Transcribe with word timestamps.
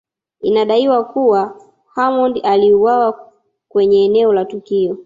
Inadaiwa 0.41 1.03
kuwa 1.03 1.61
Hamoud 1.93 2.39
aliuawa 2.43 3.31
kwenye 3.67 4.05
eneo 4.05 4.33
la 4.33 4.45
tukio 4.45 4.97